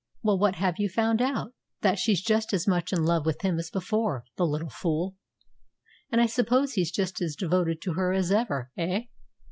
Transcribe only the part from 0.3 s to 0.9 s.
what have you